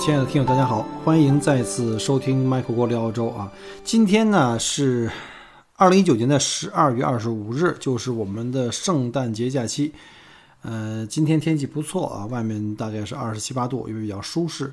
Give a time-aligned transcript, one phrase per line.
[0.00, 3.52] 亲爱的听友，大家好，欢迎再次收听麦克郭聊澳洲啊！
[3.84, 5.10] 今天呢是
[5.76, 9.92] 二零一九年的十二月二十五日，就是我们的圣诞节假期。
[10.62, 14.72] 呃，今天天气不错啊，外面大概是二十七八度，因为比较舒适。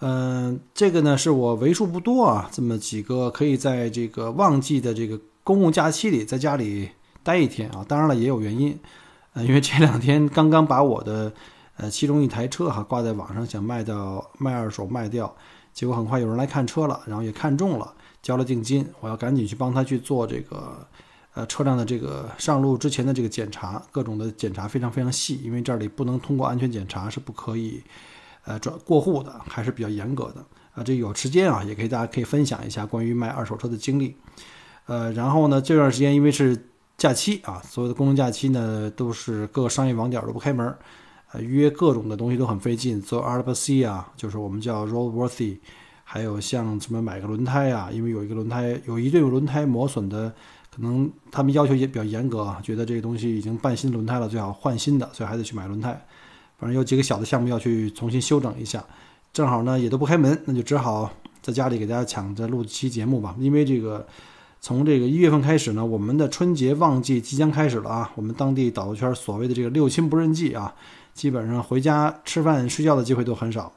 [0.00, 6.88] 嗯，这个呢是我为数不多啊，这么几个可以在这个旺季的这个公共假期里在家里
[7.22, 7.86] 待一天啊。
[7.86, 8.76] 当然了，也有原因，
[9.34, 11.32] 呃，因为这两天刚刚把我的。
[11.80, 15.34] 呃，其中一台车哈挂在网上，想卖掉卖二手卖掉，
[15.72, 20.86] 结果很快有人来看车了，然后也看中了，交了定金，我要赶紧去帮他去做这个，
[21.32, 27.82] 呃，车辆的这个上路之前的这个检查，各种的检查非常非常细，因为这里不能通过安全检查是不可以，
[28.44, 30.84] 呃，转过户的，还是比较严格的啊。
[30.84, 34.14] 这有时间啊，也可以大家可以分享一下关于卖二手车的经历，
[34.84, 36.66] 呃，然后呢，这段时间因为是
[36.98, 40.76] 假期啊，所有的公共假期呢都是各个商业网点都不开门。
[41.38, 45.58] 约各种的东西都很费劲，做 a r b c 啊，就是我们叫 roadworthy，
[46.02, 50.32] 还有像什么买个轮胎啊，因为有一个轮胎有一对轮胎磨损的，
[50.74, 56.04] 可能他们要求也比较严格啊，觉得这个东西已经半新轮胎了，最好换新的，所以还得去买轮胎。
[56.58, 58.84] 反正有几个小的项目要去重新修整一下，
[59.32, 63.36] 正好呢也都不开门，那就只好在家里给大家抢着录期节目吧。
[63.38, 64.04] 因为这个
[64.60, 70.74] 从这个一月份开始呢，我们的春节旺季即将开始了啊，我们当地导游圈所谓的这个六亲不认季啊。
[71.20, 73.70] 基本上回家吃饭睡觉的机会都很少，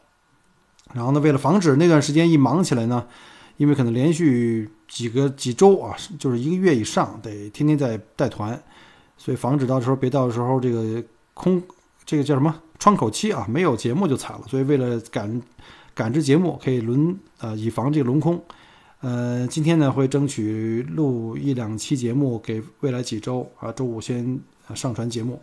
[0.93, 3.05] 然后呢，为了防止那段时间一忙起来呢，
[3.57, 8.57] 因为可能连续几个几周啊，就是一个月以上，得天天在带团，
[9.17, 11.03] 所以防止到时候别到时候这个
[11.33, 11.61] 空
[12.05, 14.47] 这个叫什么窗口期啊，没有节目就惨了。
[14.47, 15.41] 所以为了赶
[15.93, 18.41] 赶制节目，可以轮呃以防这个轮空，
[19.01, 24.39] 呃，今天呢会争取录一两期节目，给未来几周啊，周五先
[24.73, 25.41] 上传节目。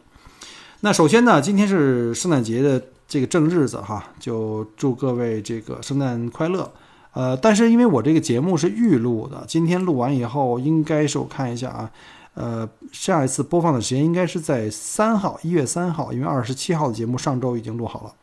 [0.82, 6.72] 那首先呢，今天是圣诞节的这个正日子哈，就祝各位这个圣诞快乐。
[7.12, 11.90] 呃，但是因为我这个节目是预录的，今天录完以后，应该是我看一下啊，
[12.32, 18.14] 呃，下一次播放的时间应该是在三号，一月三号，因为二十七号的节目上周已经录好了。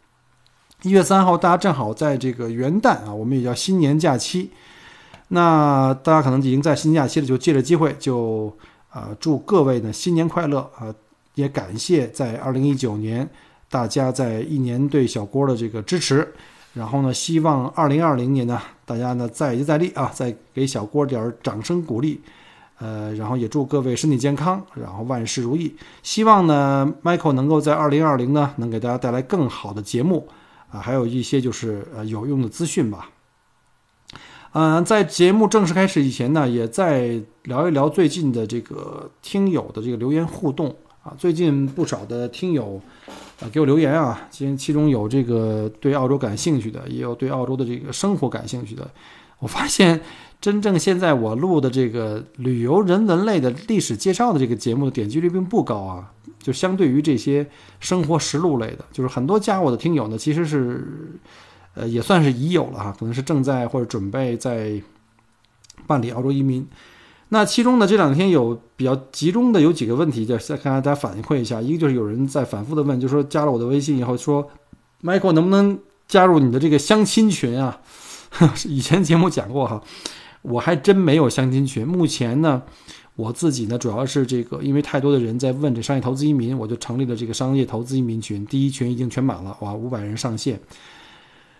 [0.81, 4.49] 一月三号，大家正好在这个元旦啊，我们也叫新年假期。
[5.27, 8.51] 那大家可能已经在新假期了，就借着机会就
[8.89, 10.95] 啊，祝各位呢新年快乐啊！
[11.37, 13.29] 也感谢在二零一九年
[13.69, 16.27] 大家在一年对小郭的这个支持，
[16.73, 22.19] 然后呢，希望二零二零年呢，大家呢再接再厉啊，再给小郭点掌声鼓励，
[22.79, 25.75] 呃，然后也祝各位身体健康，然后万事如意。
[26.01, 30.27] 希望呢，Michael 能够在二零二零呢，能给大家带来更好的节目
[30.71, 33.11] 啊，还有一些就是呃有用的资讯吧。
[34.53, 40.75] 嗯，在节目正式开始以前呢，也在聊一聊最近的这个听友的这个留言互动。
[41.07, 42.81] 啊，最近不少的听友
[43.39, 48.85] 啊给我留言啊，其其中有这个对澳洲感兴趣的，也有对澳洲的这个生活感兴趣的。
[49.39, 50.01] 我发现，
[50.41, 57.47] 真正现在我录的这个旅游人文类的历史介绍的这个节目的点击率并不高啊，就相对于这些
[57.79, 60.85] 生活实录类的，就是很多加我的听友呢，其实是
[61.73, 64.81] 呃也算是已有了哈，可能是正在或者准备在
[65.85, 66.67] 办理澳洲移民。
[67.29, 71.61] 那其中呢，这两天有比较集中的有几个问题，就再看大家反馈一下。
[71.61, 74.47] 一个就是有人在反复的问，就是说加了我的微信以后，说
[75.03, 75.77] ，Michael 能不能
[76.07, 77.81] 加入你的这个相亲群啊？
[78.65, 79.81] 以前节目讲过哈，
[80.41, 81.85] 我还真没有相亲群。
[81.85, 82.61] 目前呢，
[83.17, 88.45] 我自己呢主要是这个，因为太多的人在问这商业投资移民，我就成立了这个商业投资移民群。
[88.45, 90.57] 第一群已经全满了，哇，五百人上线。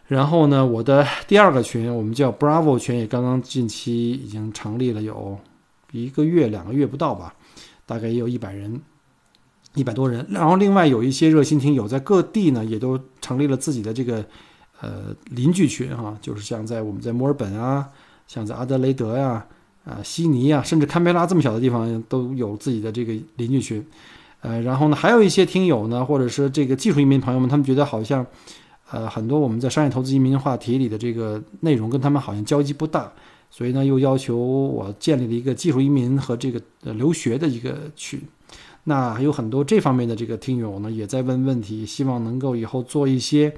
[0.08, 5.38] 然后呢，我的第二个群，我们叫 Bravo 群，也刚刚近期已经成立了，有。
[5.92, 7.34] 一个月两个月不到吧，
[7.86, 8.82] 大概也有一百人，
[9.74, 10.26] 一百多人。
[10.30, 14.26] 然后另外有一些热心听友在各地呢，也都成立了自己的这个
[14.82, 17.88] 呃邻居群哈，就是像在我们在墨尔本啊，
[18.28, 19.46] 像在阿德雷德呀、
[19.86, 23.86] 啊悉尼啊，甚至堪培拉这么小的地方都有自己的这个邻居群。
[24.42, 28.26] 呃，然后呢，还有一些听友呢，或者是这个技术移民朋友们，他们觉得好像
[28.92, 33.12] 呃很多我们在商业投资移民话题里的这个内容跟他们好像交集不大。
[33.50, 38.22] 所以呢，又要求我建立了一个技术移民和这个留学的一个群。
[38.84, 43.54] 那还有很多这方面的这个听友呢，也在问问题，希望能够以后做一些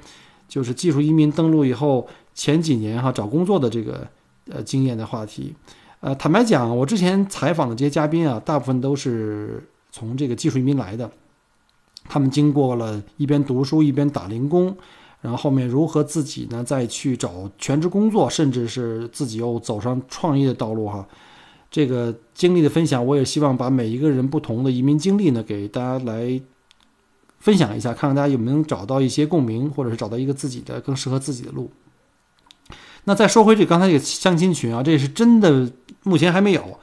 [0.48, 4.08] 就是技术移民登陆以后前几年哈找工作的这个
[4.50, 5.54] 呃经验的话题。
[6.00, 9.62] 呃，坦白讲，我之前采访的这些嘉宾啊，大部分都是
[9.92, 11.12] 从这个技术移民来的，
[12.06, 14.76] 他们经过了一边读书一边打零工，
[15.22, 21.08] 然后后面如何自己呢再去找全职工作，甚至是自己又走上创业的道路哈。
[21.72, 26.42] 这个经历的分享，我也希望把每一个人不同的移民经历呢，给大家来
[27.40, 31.70] 分享一下，看看大家有没有找到一些共鸣，或者是找到一个自己的更适合自己的路。
[33.04, 35.72] 那再说回这刚才这个相亲群啊，这是真的，
[36.04, 36.80] 目前还没有。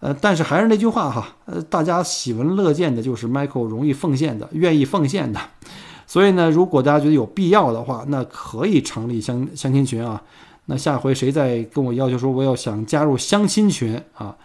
[0.00, 5.40] 呃，但是还是那句话哈，呃，大家喜闻乐见的就是 Michael 容易奉献的，愿意奉献的。
[6.06, 10.22] 所以呢，如果大家觉得有必要的话，那可以成立相相亲群啊。
[10.66, 14.36] 那下回谁再跟我要求说我要想加入相亲群啊，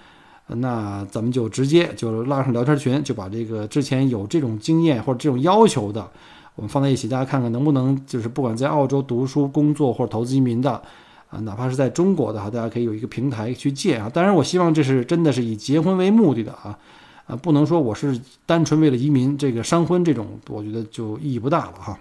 [0.48, 6.08] 那咱们就直接就拉上聊天群，就把这个之前有这种经验或者这种要求的，
[6.56, 10.72] 我们放在一起，大家看看能不能就是不管在澳洲读书、工作或者投资移民的
[11.30, 14.08] 啊，哪怕是在中国的哈，大家可以有一个平台去借啊。
[14.14, 16.78] 当然，我希望这是真的是以结婚为目的的啊，
[17.32, 21.98] 啊，不能说我是单纯为了移民这个商婚这种，我觉得就意义不大了哈。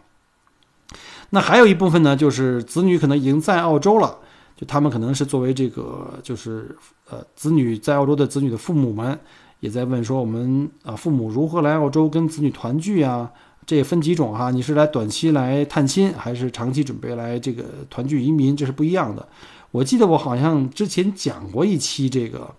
[1.31, 4.19] 那还有一部分呢，就是子女可能已经在澳洲了，
[4.57, 6.77] 就他们可能是作为这个，就是
[7.09, 9.17] 呃，子女在澳洲的子女的父母们
[9.61, 13.31] 也在问说，我们啊，父母如何来澳洲跟子女团聚啊？
[13.65, 18.57] 这也分几种哈，你是来短期来探亲，还是长期准备来这个团聚移民？
[18.57, 19.29] 这是不一样的。
[19.71, 22.53] 我记得我好像之前讲过一期这个，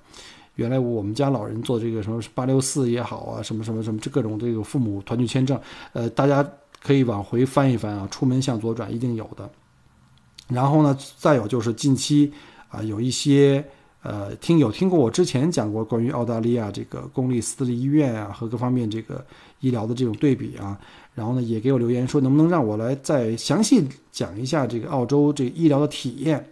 [0.61, 5.59] 原来我们家老人做这个什么八六四也好啊，什么什么什么这各种这个父母团聚签证，
[5.93, 6.47] 呃，大家。
[6.83, 9.47] 可以往回翻一翻啊，出门向左转一定有的。
[10.47, 12.33] 然后呢，再有就是近期
[12.69, 13.63] 啊，有一些
[14.01, 19.23] 呃听友听过我之前讲过关于澳大利亚这个公立私立医院啊和各方面这个
[19.59, 20.75] 医疗的这种对比啊，
[21.13, 26.43] 然后呢也给我留言说能不能让我来再详细讲一下这个澳洲这医疗的体验。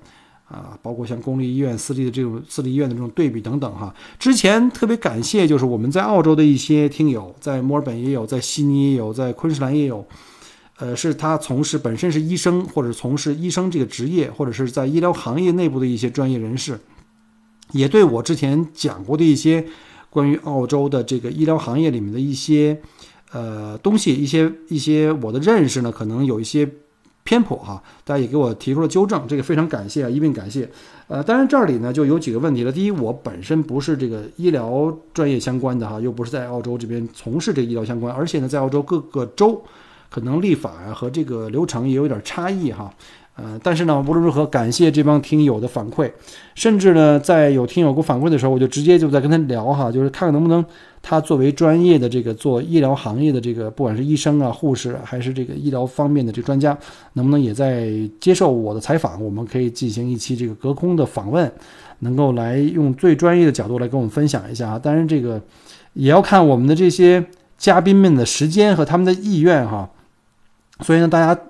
[0.50, 3.94] 啊，包括像公立医院、私立的这种私立医院的这种对比等等哈。
[4.18, 10.04] 之前特别感谢，就是我们在澳洲的一些听友，在墨尔本也有，在悉尼也有，在昆士兰也有。
[10.80, 16.80] 呃，是他从事本身是医生，或者从事医生这个职业，或者是在医疗行业内部的一些专业人士，
[17.74, 19.64] 也对我之前讲过的一些
[20.10, 22.82] 关于澳洲的这个医疗行业里面的一些
[23.32, 26.68] 呃东西，一些一些我的认识呢，可能有一些。
[27.24, 30.70] 偏颇哈，大家也给我提出了纠正，这个非常感谢啊，一并感谢。
[31.08, 32.72] 呃，当然这里呢就有几个问题了。
[32.72, 39.64] 第一，我本身不是这个医疗专业相关的哈，又不是在澳洲这边从事这个医疗相关，而且呢，在澳洲各个州
[40.10, 42.92] 可能立法呀和这个流程也有点差异哈。
[43.42, 46.12] 呃，但是呢，无论如何，感谢这帮听友的反馈，
[46.56, 50.64] 甚至呢，在有听友给我反馈的时候，我就直接就在跟他聊哈，就是看看能不能
[51.02, 56.78] 他作为专业的这个做医疗行业的这个，不管是医生啊、护士还是这个医疗方面的这专家，
[57.14, 57.90] 能不能也在
[58.20, 59.24] 接受我的采访？
[59.24, 61.50] 我们可以进行一期这个隔空的访问，
[62.00, 64.78] 能够来用最专业的角度来跟我们分享一下啊。
[64.78, 65.42] 当然，这个
[65.94, 67.26] 也要看我们的这些
[67.58, 69.90] 嘉宾们的时间和他们的意愿哈。
[70.82, 71.42] 所以呢，大家。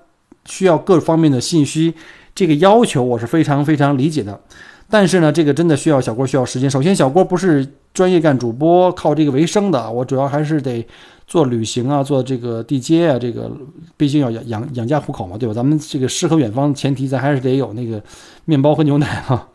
[0.46, 1.94] 需要各方面的信息，
[2.34, 4.40] 这个要求我是非常非常理解的。
[4.88, 6.68] 但是呢，这个真的需要小郭需要时间。
[6.68, 7.64] 首先，小郭不是
[7.94, 9.88] 专业干主播，靠这个为生的。
[9.88, 10.84] 我主要还是得
[11.28, 13.48] 做旅行啊，做这个地接啊，这个
[13.96, 15.54] 毕竟要养养养家糊口嘛，对吧？
[15.54, 18.02] 咱们这个诗和远方前提，咱还是得有那个
[18.46, 19.48] 面包和牛奶哈。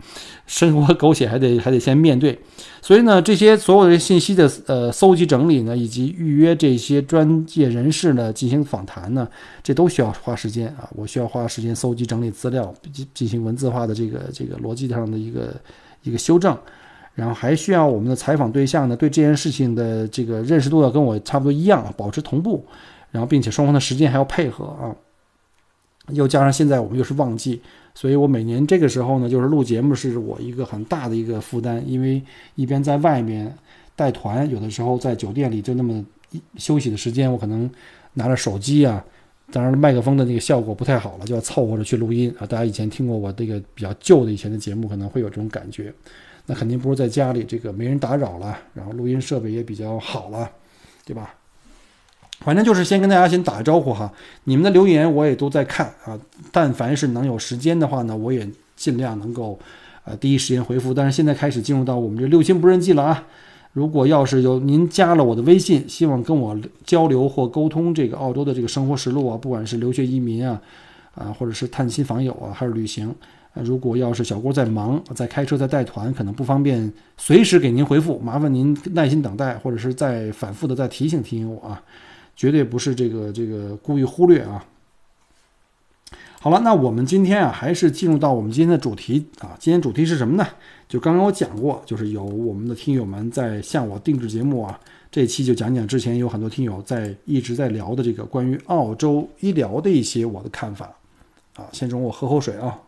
[0.48, 2.38] 生活苟且还得还得先面对，
[2.80, 9.28] 所以呢，这些所有的信息的呃搜集整理呢，以及预约这些专业人士呢进行访谈呢，
[9.64, 10.88] 这都需要花时间啊。
[10.96, 15.56] 我需要花时间搜集整理资料，进进行文字化的这个这个逻辑上的一个
[16.04, 16.56] 一个修正，
[17.16, 22.64] 然后还需要我们的采访对象呢对这件事情的这个认识度要跟我差不多一样，保持同步，
[23.10, 24.94] 然后并且双方的时间还要配合啊。
[26.10, 27.60] 又加上现在我们又是旺季。
[27.96, 32.22] 所以我每年这个时候呢，就是录节目是我一个很大的一个负担，因为
[32.56, 33.52] 一边在外面
[33.96, 36.06] 带团，有的时候在酒店里就那么
[36.58, 37.68] 休息的时间，我可能
[38.14, 39.04] 拿着手机啊，
[39.50, 42.46] 当然麦克风的那个效果不太好了，就要凑合着去录音啊。
[42.46, 45.94] 大家以前听过我这个比较旧的以前的节目，可能会有这种感觉。
[46.46, 50.52] 那肯定不如在家里这个没人打扰了，然后录音设备也比较好了，
[51.06, 51.34] 对吧？
[52.40, 54.12] 反正就是先跟大家先打个招呼哈，
[54.44, 56.20] 你们的留言我也都在看啊。
[56.52, 59.58] 但凡是能有时间的话呢，我也尽量能够，
[60.04, 60.94] 呃，第一时间回复。
[60.94, 63.24] 但是现在开始进入到我们这六亲不认记了啊。
[63.74, 70.62] 如果要是有您加了我的微信，希望跟我交流或沟通这个澳洲的这个生活实录啊，不管是留学移民啊，
[71.16, 73.14] 啊，或者是探亲访友啊，还是旅行，
[73.54, 81.82] 如果要是小郭在忙，在开车在带团，可能不方便随时给您回复，麻烦您耐心等待，或者是再反复的再提醒提醒我啊。
[82.36, 84.66] 绝对不是这个这个故意忽略啊。
[86.40, 89.58] 好了，那我们今天啊，还是进入到我们今天的主题啊。
[89.60, 90.48] 今天主题是什么呢？
[90.88, 94.80] 就刚刚我讲过，就是有我们的听友们在向我定制节目啊。
[95.10, 100.94] 这期就讲讲之前有很多听友在一直在聊的这个关于澳洲医疗的一些我的看法
[101.56, 101.66] 啊。
[101.72, 102.80] 先容我喝口水啊。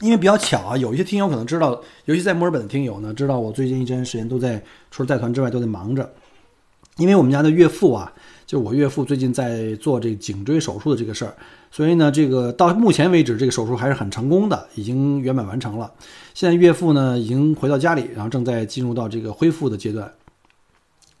[0.00, 6.10] 因为比较巧啊，有一些听友可能知道，尤其在墨尔本的听友呢，知道我最近一段时间都在除了带团之外都在忙着。
[6.96, 8.12] 因为我们家的岳父啊，
[8.46, 11.34] 就我岳父最近在做这个颈椎手术的这个事儿，
[11.70, 15.90] 所以呢，这个到目前为止这个手术还是很成功的，已经圆满完成了。
[16.34, 20.12] 现在岳父呢已经回到家里，然后正在进入到这个恢复的阶段，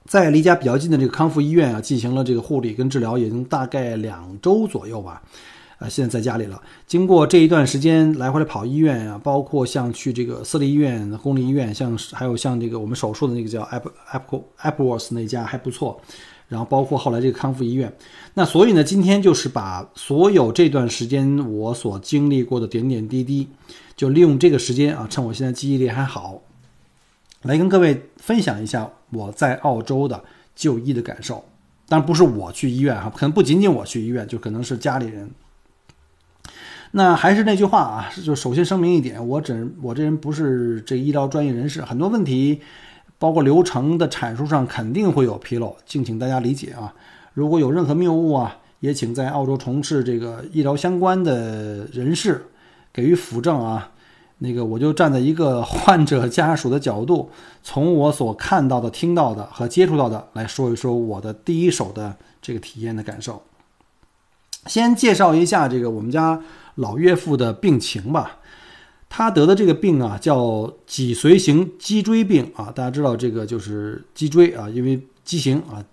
[0.04, 5.22] 在离家比较近的这个康复医院啊进行了这个护理跟治疗，已经大概两周左右吧。
[5.80, 6.62] 啊，现在在家里了。
[6.86, 16.00] 经过这一段时间来回来跑医院啊，包括像去这个私立医院、公立医院，像还有像这个我们手术的那个叫 Apple Apple Appleworth 那家还不错。
[16.48, 17.92] 然后包括后来这个康复医院。
[18.34, 23.48] 那所以呢，今天就是把所有这段时间我所经历过的点点滴滴，
[23.96, 26.42] 就利用这个时间啊，趁我现在记忆力还好，
[27.42, 30.20] 来跟各位分享一下我在澳洲的
[30.56, 31.44] 就医的感受。
[31.88, 35.30] 当然不是我去医院哈，可能不仅仅我去医院，就可能是家里人。
[36.92, 42.60] 那还是那句话啊，就首先声明一点，我只我这人不是这医疗专业人士，很多问题，
[43.16, 46.92] 包括流程的阐述上肯定会有纰漏，敬请大家理解啊。
[47.32, 52.46] 如果有任何谬误啊，也请在澳洲从事这个医疗相关的人士
[52.92, 53.92] 给予辅正啊。
[54.38, 57.30] 那个我就站在一个患者家属的角度，
[57.62, 63.40] 从我所看到的、听到的和接触到的来说一说我的第一手的这个体验的感受。
[64.66, 66.42] 先介绍一下这个我们家。
[66.76, 68.38] 老岳父的病情吧，
[69.08, 72.72] 他得的这个病啊，叫脊髓型脊椎病啊。
[72.74, 75.84] 大家知道这个就是脊椎啊，因为畸形啊，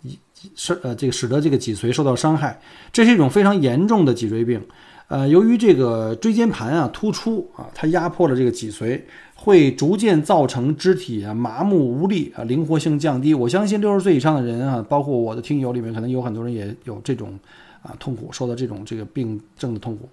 [0.55, 2.59] 使呃这个使得这个脊髓受到伤害，
[2.93, 4.61] 这是一种非常严重的脊椎病。
[5.07, 9.01] 呃，由于这个椎间盘啊突出啊，它压迫了这个脊髓，
[9.35, 13.33] 会逐渐造成肢体啊麻木无力啊，灵活性降低。
[13.33, 17.39] 我相信六十岁以上的人啊，包括我的听友里面，可能有很多人也有这种。
[17.87, 20.09] 啊，痛苦，受到这种这个病症的痛苦，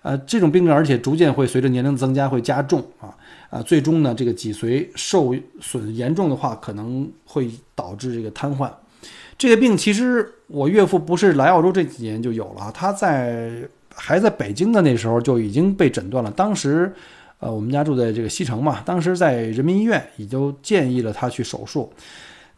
[0.00, 3.14] 呃，这种病症而且逐渐会随着年龄增加会加重啊
[3.50, 8.70] 啊，最终呢，这个脊髓受损严重的话，可能会导致这个瘫痪。
[9.36, 13.52] 这个病其实我岳父不是来澳洲这几年就有了，他在
[13.94, 16.30] 还在北京的那时候就已经被诊断了。
[16.30, 16.90] 当时，
[17.40, 21.92] 呃，我们家住在这个西城嘛，当时在人民医院已经建议了他去手术。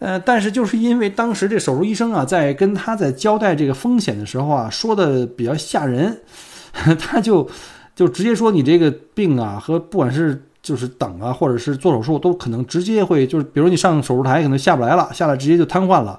[0.01, 6.23] 呃，但是就是因为当时这手术医生啊，在跟他在交代这个风险的时候啊，说的比较吓人，
[6.99, 7.47] 他就
[7.95, 16.19] 就直接说你这个病啊，和不管是就是等啊，或者是做手术，都可能直接会就是，比如你上手术台可能下不来了，下来直接就瘫痪了，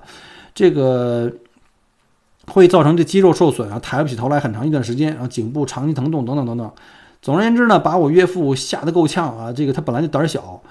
[0.54, 1.32] 这个
[2.50, 6.72] 会造成这肌肉受损啊，抬不起头来很长一段时间，然后颈部长期疼痛等等等等。
[7.20, 10.62] 总而言之呢，把我岳父吓得够呛啊，这个他本来就胆小。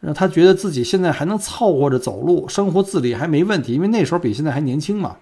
[0.00, 5.16] 让他觉得自己现在还能凑合着走路，生活自理还没问题，因为那时候比现在还年轻嘛。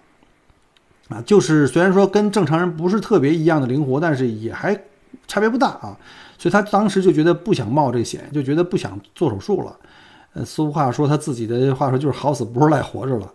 [1.08, 4.78] 啊，就是虽然说跟正常人不是特别一样的灵活，但是也还
[5.26, 5.96] 差别不大啊。
[6.36, 9.76] 所以他当时就觉得不想冒这险，就觉得不想做手术了。
[10.34, 13.32] 呃，俗话说他自己的话说就是好死不如赖活着了。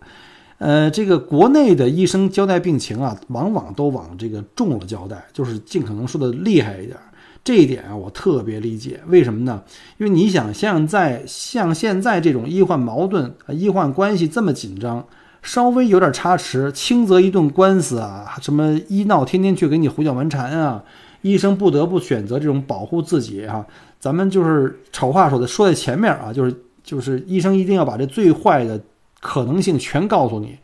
[0.60, 6.98] 呃，这个国内的医生交代病情啊，往往都往这个重了交代，就是尽可能说的厉害一点。
[7.44, 9.62] 这一点啊，我特别理解，为什么呢？
[9.98, 15.06] 因为你想，像在像现在这种医患矛盾、医患关系这么紧张，
[15.42, 20.82] 稍微有点差池，轻则一顿官司啊，什么医闹天天去给你胡搅蛮缠啊，
[21.22, 23.66] 医生不得不选择这种保护自己哈。
[24.00, 28.80] 咱们就是丑话说的说在前面啊，就是就是医生一定要把这最坏的
[29.20, 30.58] 可能性全告诉你。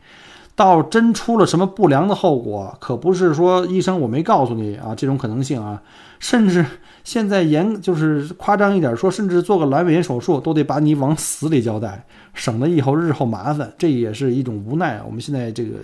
[0.60, 5.80] 到真出了什么不良的后果，可不是说医生我没告诉你啊，这种可能性啊，
[6.18, 6.62] 甚至
[7.02, 15.02] 现在严就是夸张一点说，甚至做个阑尾炎手术都得把你往死里交代，省得以后日后麻烦，这也是一种无奈啊。
[15.06, 15.76] 我们现在这个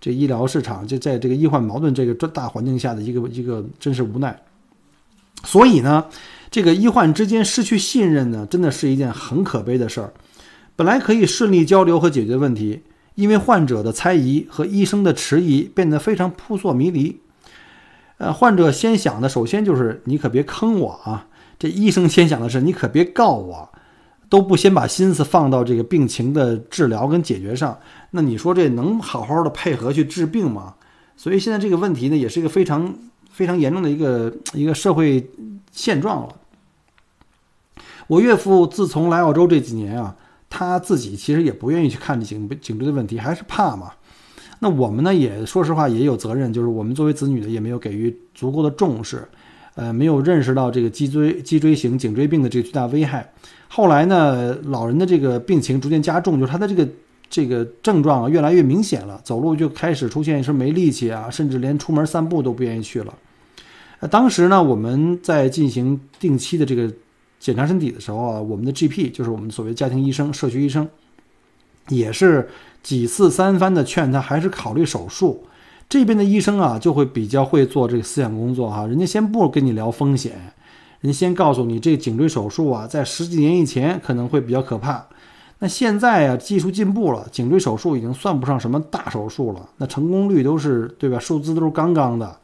[0.00, 4.34] 这医疗市场就在这个医患矛盾这个大环境下的一个一个真是无奈。
[5.44, 6.06] 所以呢，
[6.50, 10.10] 这个医患之间失去信任呢，真的是一件很可悲的事儿。
[10.74, 12.80] 本来可以顺利交流和解决问题。
[13.16, 17.20] 因为患者的猜疑和医生的迟疑变得非常扑朔迷离，
[18.18, 21.26] 呃，患者先想的首先就是你可别坑我啊，
[21.58, 23.68] 这医生先想的是你可别告我，
[24.28, 27.78] 都不先把心思放到这个病情的治疗跟解决上，
[28.12, 30.74] 那你说这能好好的配合去治病吗？
[31.16, 32.94] 所以现在这个问题呢，也是一个非常
[33.30, 35.30] 非常严重的一个一个社会
[35.72, 36.36] 现状了。
[38.06, 40.16] 我岳父自从来澳洲这几年啊。
[40.50, 43.92] 他自己其实也不愿意去看这颈颈椎的问题，还是怕嘛，
[44.58, 49.26] 那我们呢，也说实话也有责任，就是我们作为子女的也没有给予足够的重视，
[49.76, 53.32] 呃，没有认识到这个脊椎脊椎型颈椎病的这个巨大危害。
[53.68, 56.86] 后来呢，老人的这个病情逐渐加重，就是他的这个
[57.30, 63.14] 这个症状啊越来越明显了，走路就开始出现一些没力气啊，甚至连出门散步都不愿意去了。
[64.00, 66.92] 呃，当时呢，我们在进行定期的这个
[67.40, 70.86] 检查身体的时候啊，我们的 GP 就是我们所谓家庭医生、社区医生，
[71.88, 72.48] 也是
[72.82, 75.44] 几次三番的劝他还是考虑手术。
[75.88, 80.52] 这边的医生啊，就会比较会做这个思想工作哈，人家先不跟你聊风险。
[81.00, 85.04] 人先告诉你，这颈椎手术啊，在十几年以前可能会比较可怕。
[85.60, 89.68] 那现在啊，技术进步了，颈椎手术已经算不上什么大手术了。
[89.78, 91.18] 那成功率都是对吧？
[91.18, 92.36] 数字都是杠杠的。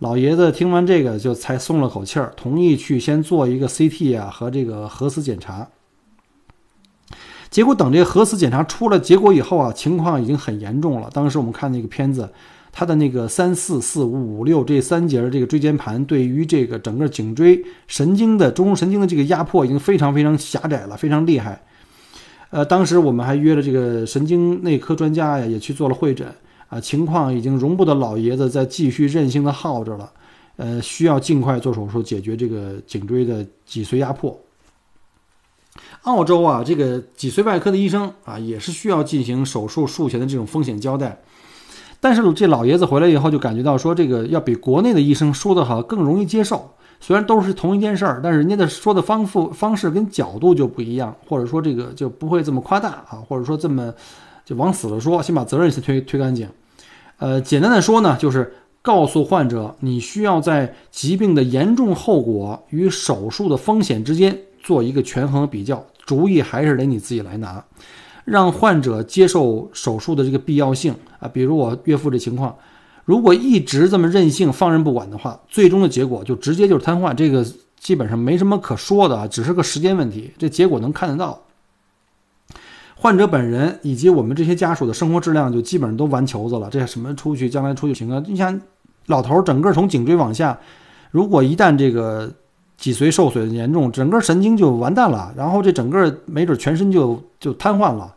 [0.00, 5.68] 老爷子听完这个，就才松了口气儿，同意去先做一个 CT 啊和这个核磁检查。
[7.48, 11.08] 结果等这个核磁检查出了结果以后啊，情况已经很严重了。
[11.12, 12.28] 当时我们看那个片子。
[12.72, 21.60] 他的那个三四四五五六这三节这个椎间盘，对于这个整个颈椎神经的中枢神经的这个压迫已经非常非常狭窄了，非常厉害。
[22.50, 26.32] 呃，当时我们还约了这个神经内科专家呀，也去做了会诊
[26.70, 30.10] 啊，情况已经容不得老爷子再继续任性的耗着了，
[30.56, 34.40] 呃，需要尽快做手术解决这个颈椎的脊髓压迫。
[36.02, 41.20] 澳洲啊，这个脊髓外科的医生啊，也是需要进行手术术前的这种风险交代。
[42.00, 46.70] 但是这老爷子回来以后就感觉到说，这个要比国内的医生说的好更容易接受。
[47.00, 53.92] 虽然都是同一件事儿，但是人家的说的方复方式跟角度就不一样，或者说这个就不会这么夸大啊，或者说这么
[54.44, 56.48] 就往死了说，先把责任先推推干净。
[57.20, 58.50] 呃，简单的说呢，就是
[58.80, 67.62] 告诉患者，你需要在疾病的严重后果与手术的风险之间做一个权衡比较，主意还是得你自己来拿。
[68.24, 72.56] 让患者接受手术的这个必要性啊，比如我岳父这情况，
[73.04, 77.44] 如果一直这么任性放任不管的话，最终的结果就直接就是瘫痪，这个
[77.78, 81.38] 基本上没什么可说的啊，只是个时间问题，这结果能看得到。
[83.00, 88.22] 患者本人以及我们这些家属的生活质量就基本上都完球子了，这什么出去将来出去行啊？
[88.28, 88.60] 你想，
[89.06, 90.58] 老头整个从颈椎往下，
[91.10, 92.30] 如果一旦这个
[92.76, 98.14] 脊髓受损严重，整个神经就完蛋了，然后这整个没准全身就就瘫痪了。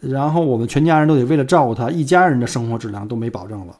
[0.00, 3.76] 然后我们全家人都得为了照顾他，一家人的生活质量都没保证了。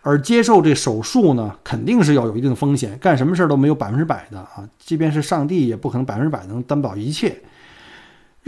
[0.00, 4.66] 而接受这手术呢，肯定是要有一定风险，干什么事儿都没有百分之百的啊！
[4.78, 7.36] 即便是上帝也不可能百分之百能担保一切，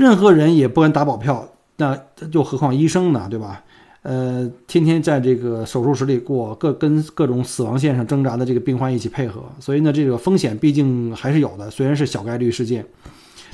[0.03, 1.97] 任何人也不敢打保票，那
[2.33, 3.62] 又何况医生呢，对吧？
[4.03, 12.85] 呃，天天在这个手术室里过，各跟各种死亡线上挣扎的这个病患一起配合，所以呢，这个风险毕竟还是有的，虽然是小概率事件。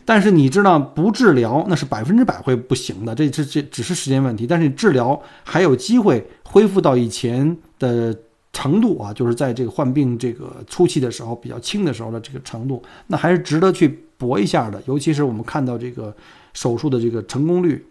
[0.06, 4.46] 但是你知道，不治疗那是百分之百会不行的，这这这只是时间问题。
[4.46, 8.16] 但是你治疗还有机会恢复到以前的
[8.50, 14.82] 程度啊，就是在这个患病这个初期的时候比较轻的时候的这个程度，那还是值得去搏一下的。
[14.86, 16.16] 尤其是我们看到这个
[16.58, 17.86] 手术的这个成功率，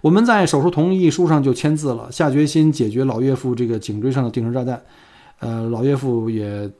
[0.00, 4.82] 我们在手术同意书上就签字了，下决心解决老岳父这个颈椎上的定时炸弹。
[5.40, 6.70] 呃，老岳父也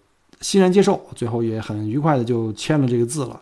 [0.40, 3.38] 欣然接受，最后也很愉快的就签了这个字了。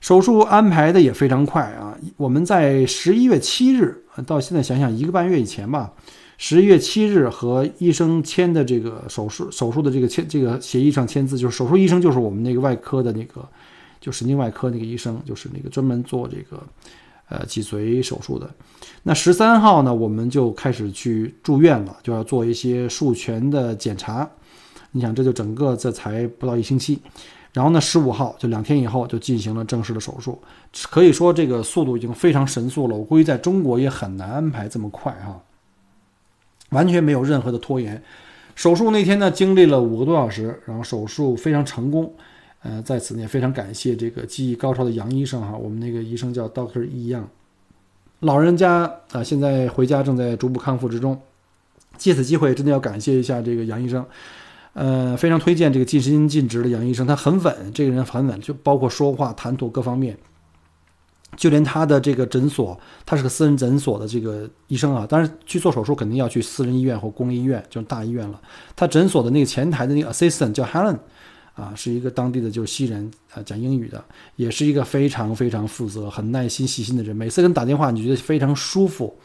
[0.00, 1.96] 手术安排的也非常快啊！
[2.16, 5.92] 我们在十一月七日，到现在想想一个半月以前吧，
[6.36, 13.48] 十一月七日和医生签的这个手术手术的这个签这个协议上签字，就是手术医生就是我们那个外科的那个，
[14.04, 16.62] 就神经外科那个医生，就是那个专门做这个
[17.30, 18.46] 呃脊髓手术的。
[19.02, 24.28] 那十三号呢，我们就开始去住院了，就要做一些术前的检查。
[24.90, 27.00] 你想，这就整个这才不到一星期。
[27.54, 30.38] 然后呢，十五号就两天以后就进行了正式的手术，
[30.90, 32.94] 可以说这个速度已经非常神速了。
[32.94, 35.40] 我估计在中国也很难安排这么快哈，
[36.68, 38.02] 完全没有任何的拖延。
[38.54, 42.12] 手术那天呢，经历了五个多小时，然后手术非常成功。
[42.64, 47.28] 呃，在此呢也非常感谢这个技艺高超的杨医生哈，我们那个医生叫 Doctor 易样，
[48.20, 51.20] 老人家啊现在回家正在逐步康复之中。
[51.96, 54.04] 借此机会，真的要感谢一下这个杨医生。
[54.72, 60.18] 呃，非常推荐这个尽心尽职的杨医生，他很稳，这个人很稳，就包括说话、谈吐各方面，
[61.36, 68.40] 就连他的这个诊所，他是个私人诊所的这个医生啊，当然去做手术肯定要去私人医院或公立医院，就是大医院了。
[68.74, 70.98] 他诊所的那个前台的那个 assistant 叫 Helen，
[71.54, 74.04] 啊，是一个当地的就是西人，啊，讲英语的，
[74.36, 77.16] 也是一个非常非常负责、很耐心、细心的人。
[77.16, 79.16] 每次跟打电话，你觉得非常舒服，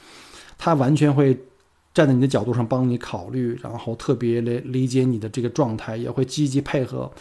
[0.57, 1.37] 他完全会。
[1.91, 7.11] 站在你的角度上帮你考虑，然后特别理理解你的这个状态，也会积极配合。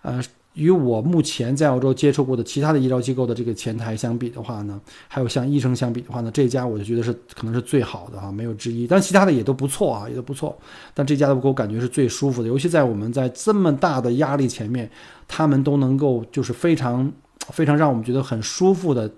[0.00, 0.22] 呃，
[0.54, 8.86] 与我目前在澳洲接触过的其他的医疗机构的这个前台相比的话呢，还有像医生相比的话呢，这家我就觉得是可能是最好的啊，没有之一。
[8.86, 10.56] 但其他的也都不错啊，也都不错。
[10.92, 14.90] 但这家的给我感觉是最舒服的，尤其在我们在这么大的压力前面，
[15.26, 17.10] 他们都能够就是非常
[17.48, 19.10] 非常让我们觉得很舒服的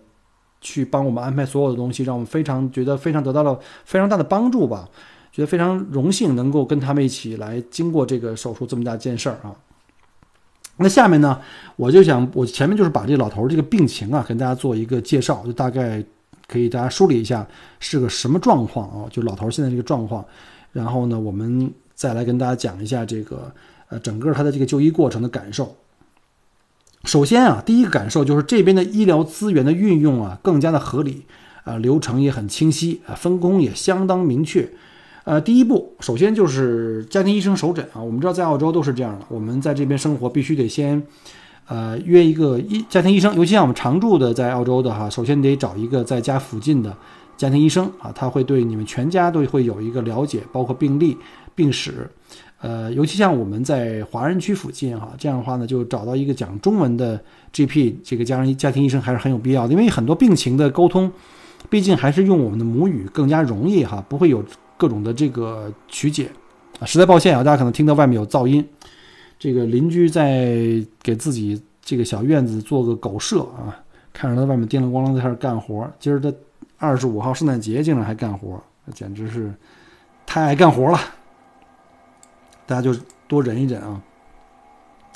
[0.61, 4.89] 去帮我们安排所有的东西，让我们非常觉得非常得到了非常大的帮助吧。
[5.33, 9.51] 觉得非常荣幸能够跟他们一起来经过这个手术这么大件事儿啊。
[10.77, 11.41] 那下面呢，
[11.77, 16.05] 我就想，我前面就是把这老头这个病情啊，跟大家做一个介绍，就大概
[16.49, 17.47] 可以大家梳理一下
[17.79, 20.25] 是个什么状况啊，就老头现在这个状况。
[20.73, 23.53] 然后呢，我们再来跟大家讲一下这个
[23.89, 25.77] 呃整个他的这个就医过程的感受。
[27.05, 31.25] 首先啊，第一个感受就是这边的医疗资源的运用啊更加的合理
[31.63, 34.69] 啊，流程也很清晰啊，分工也相当明确。
[35.25, 38.03] 呃，第一步，首先就是家庭医生首诊啊。
[38.03, 41.03] 我们知道在澳洲都是这样的，我们在这边生活必须得先，
[41.67, 43.35] 呃，约一个医家庭医生。
[43.35, 46.95] 尤其像我们常住的在澳洲的哈，首先得找一个在家附近的
[47.39, 51.17] 家庭医生啊，他会对你们全家都会有一个了解，包括病历、
[51.55, 52.07] 病史。
[52.61, 57.19] 呃，尤其像我们在华人区附近哈，这样的话呢，就找到一个讲中文的
[57.51, 61.11] GP，这个家人家庭医生还是很有必要的，因为很多病情的沟通，
[61.71, 64.45] 毕竟还是用我们的母语更加容易哈，不会有。
[64.77, 66.31] 各种的这个曲解
[66.81, 68.67] 啊，实在抱歉啊，大家可能听到外面有噪音，
[69.39, 73.77] 这个邻居在给自己这个小院子做个狗舍啊，
[74.13, 75.91] 看着他外面叮铃咣啷在那干活。
[75.99, 76.33] 今儿他
[76.79, 79.53] 二十五号圣诞节竟然还干活，简直是
[80.27, 80.99] 太爱干活了。
[82.67, 82.95] 大家就
[83.29, 84.01] 多忍一忍啊。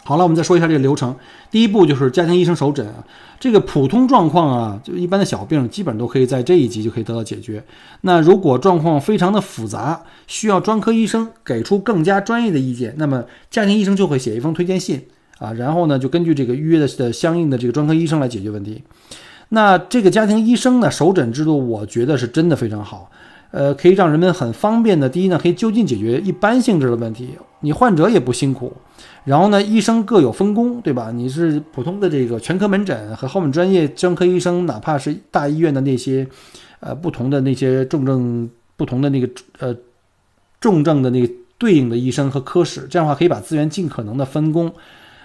[0.09, 1.15] 好了，我们再说一下这个流程。
[1.51, 3.05] 第一步就是家庭医生首诊啊，
[3.39, 7.63] 这个普通状况啊，就一般的小病，基本都可以在这一级就可以得到解决。
[8.01, 15.05] 那如果状况非常的复杂，需要专科医生给出更加专业的意见，那么家庭医生就会写一封推荐信
[15.37, 18.83] 啊，然后呢，就根据这个预约的的相应的这个专科医生来解决问题。
[19.51, 23.11] 那这个家庭医生呢，首诊制度，我觉得是真的非常好。
[23.51, 27.29] 呃，可以让人们很方便的，第一呢，可以就近解决一般性质的问题，
[27.61, 28.73] 你患者也不辛苦。
[29.29, 31.13] 然后呢，医生各有分工，对吧？
[31.13, 36.27] 你是普通的这个全科门诊和后面专业专科医生，哪怕是大医院的那些，
[36.81, 39.77] 呃，不同的那些重症、不同的那个呃
[40.63, 44.73] 重症的那个对应的医生和科室，这样的话可以把资源尽可能的分工，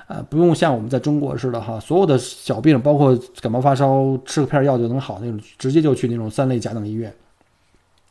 [0.07, 7.13] 呃，不用像我们在中国似的哈，所有的小病，包括感冒发烧，吃个片药就能好那种，直接就去那种三类甲等医院。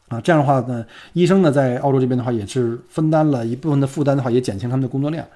[0.09, 5.27] 啊，这样的话呢，医生呢在澳洲这边的话也是分担了一部分的负担的话，也减轻他们的工作量。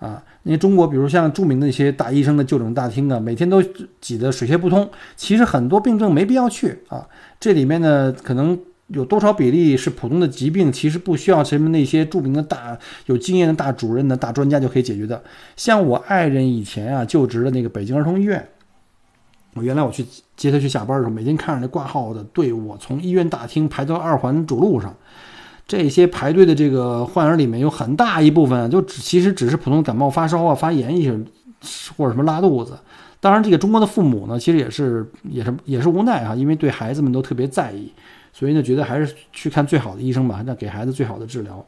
[0.00, 3.62] 啊，因为中国比如像著名的一些大医生的就诊大厅啊，每天都
[4.00, 4.88] 挤得水泄不通。
[5.16, 7.06] 其实很多病症没必要去啊，
[7.40, 8.58] 这里面呢可能
[8.88, 15.22] 有多少比例是普通的疾病，其实不需要什么那些著名的大有经验的大主任的大专家就可以解决的。
[15.56, 18.48] 像我爱人以前啊就职的那个北京儿童医院。
[19.54, 20.06] 我原来我去
[20.36, 24.94] 接他去下班的时候，每天看着那挂号的队伍从医院大厅排到二环主路上，
[25.68, 31.12] 这些排队的这个患儿里面有很大一部分就只其实只是普通感冒发烧啊、发炎一些，
[31.96, 32.76] 或者什么拉肚子。
[33.20, 37.92] 当然，这个中国的父母呢，其实也是也是也是无奈啊，因为对孩子们都特别在意，
[38.32, 41.62] 所以呢，觉得还是去看最好的医生吧，那给孩子最好的治疗。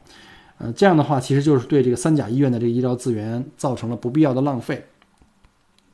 [0.58, 4.86] 呃，这样的话，其实就是对这个三甲医院的这个医疗资源造成了不必要的浪费。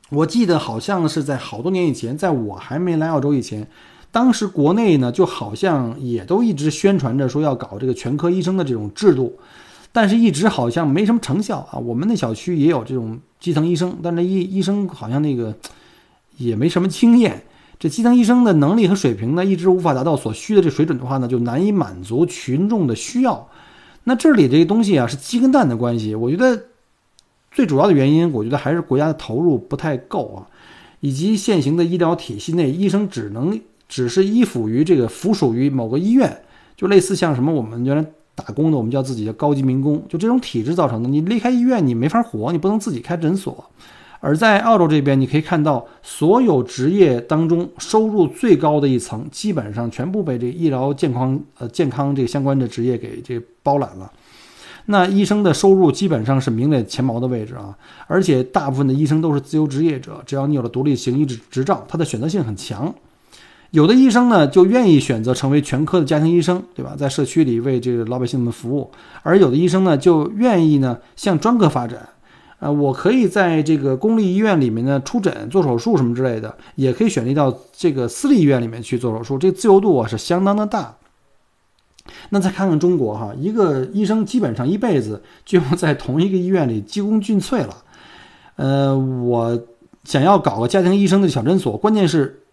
[0.09, 3.67] 我记得好像是在好多年以前，在我还没来澳洲以前，
[4.11, 9.37] 当时国内呢就好像也都一直宣传着说要搞这个全科医生的这种制度，
[9.91, 11.77] 但是一直好像没什么成效啊。
[11.77, 15.55] 我们那小区也有这种基层医生，但是医医生好像那个
[16.37, 17.43] 也没什么经验。
[17.79, 23.49] 这基层医生的能力和水平呢，一直无法达到所需的这水准的话呢，就难以满足群众的需要。
[24.05, 26.63] 那这里这个东西啊，是鸡跟蛋的关系，我觉得。
[27.49, 30.45] 最主要的原因，我觉得还是国家的投入不太够啊，
[30.99, 36.41] 以及现行的医疗体系内，医生只能只是依附于这个附属于某个医院，
[36.75, 41.09] 就类似像什么我们原来打工的，我们叫自己的高级民工，就这种体制造成的。
[41.09, 43.71] 你离开医院，你没法活，你不能自己开诊所。
[44.19, 54.11] 而在澳洲这边，你可以看到，所有职业当中收入最高的一层，基本上全部被这医疗健康呃健康这个相关的职业给这包揽了。
[54.87, 62.93] 那医生的收入基本上是名列前茅的位置啊，而且大部分的医生都是自由职业者，只要你有了独立行医执执照，他的选择性很强。
[63.71, 66.95] 有的医生呢就愿意选择成为全科的家庭医生，对吧？
[66.97, 68.89] 在社区里为这个老百姓们服务。
[69.23, 72.07] 而有的医生呢就愿意呢向专科发展，
[72.59, 80.95] 呃，我可以在这个公立医院里面呢出诊做手术什么之类的，也可以选择到这个私立医院里面去做手术，这自由度啊是相当的大。
[82.29, 87.83] 那再看看中国哈，一个医生基本上一辈子就要在同一个医院里鞠躬尽瘁了，
[88.55, 89.61] 呃，我
[90.05, 92.43] 想要搞个家庭医生的小诊所，关键是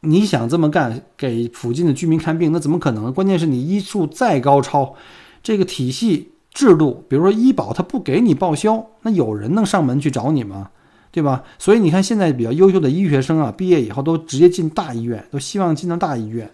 [0.00, 3.12] 你想这么干，给附近的居民看病，那怎么可能？
[3.12, 4.94] 关键是你医术再高超，
[5.42, 10.70] 这个体系制度，比如说医保，它不给你报销，那有人能上门去找你吗？
[11.10, 11.42] 对吧？
[11.58, 16.48] 所以你看，现在比较优秀的医学生啊，毕业以后都直接进大医院，都希望进到大医院，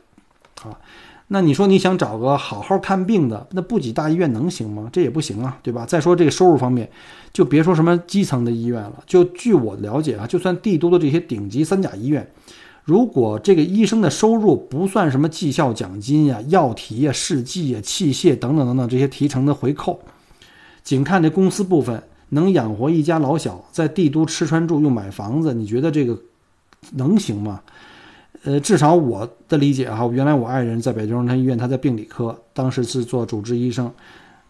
[0.63, 0.79] 啊。
[1.29, 4.89] 那你说你想找个好好看病的，那不挤大医院能行吗？
[4.93, 5.85] 这也不行啊，对吧？
[5.85, 6.89] 再说这个收入方面，
[7.33, 9.03] 就别说什么基层的医院了。
[9.07, 12.31] 就据我了解啊，就算帝都的这些顶级三甲医院，
[12.85, 19.99] 如果这个医生的收入不算什么绩效奖金呀、药提呀、试剂呀、器械等等等等这些提成的回扣，
[20.83, 26.19] 仅看这公司部分，能养活一家老小，在帝都吃穿住用买房子，你觉得这个
[26.93, 27.61] 能行吗？
[28.43, 33.91] 呃，至少我的理解哈，原来我爱人在北京中山医院，他在病理科，当时是做主治医生，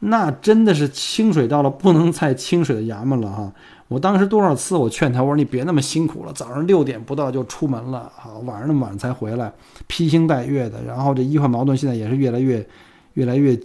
[0.00, 3.52] 那真的是清水到了不能再清水的衙门了哈。
[3.88, 9.52] 我当时多少次我劝他，我说你别那么辛苦了，早上六点不到就出门了啊，晚上那么晚才回来，
[9.86, 12.66] 披星戴月的，然后这医患矛盾现在也是越来越、
[13.12, 13.58] 越来越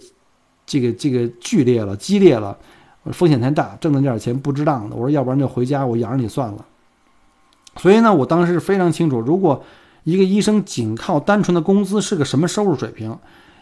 [0.66, 2.56] 这个这个剧烈了、激烈了，
[3.06, 4.94] 风险太大，挣的那点钱不值当的。
[4.94, 6.64] 我说要不然就回家，我养着你算了。
[7.76, 9.64] 所以呢，我当时非常清楚，如果
[10.04, 13.16] 一个医生仅靠单纯的工资是个什么收入水平，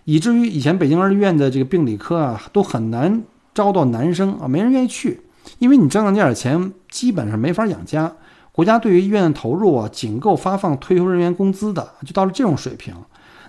[0.05, 3.23] 以至于以前北京儿医院的这个病理科啊都很难
[3.55, 5.21] 招到男生啊，没人愿意去，
[5.59, 8.13] 因为你挣那点钱基本上没法养家。
[8.53, 12.95] 国家对于医院的投入啊，仅够发放退休人员工资的，就到了这种水平。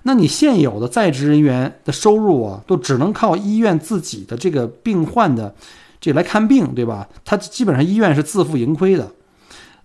[0.03, 5.53] 那你现有的在职人员的收入啊，都只能靠医院自己的这个病患的
[5.99, 7.07] 这来看病，对吧？
[7.25, 9.11] 他基本上医院是自负盈亏的。